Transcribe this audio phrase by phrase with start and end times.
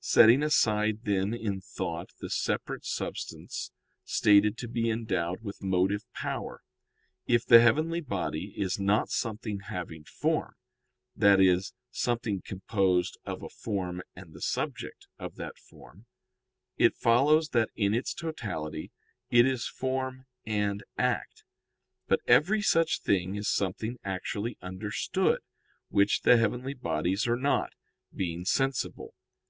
[0.00, 3.72] Setting aside, then, in thought, the separate substance
[4.04, 6.62] stated to be endowed with motive power,
[7.26, 10.54] if the heavenly body is not something having form
[11.14, 16.06] that is, something composed of a form and the subject of that form
[16.78, 18.90] it follows that in its totality
[19.28, 21.44] it is form and act.
[22.08, 25.40] But every such thing is something actually understood,
[25.90, 27.74] which the heavenly bodies are not,
[28.10, 29.12] being sensible.